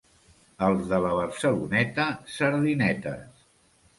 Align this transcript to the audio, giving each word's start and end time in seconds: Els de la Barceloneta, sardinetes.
Els 0.67 0.79
de 0.93 1.01
la 1.03 1.11
Barceloneta, 1.19 2.07
sardinetes. 2.37 3.45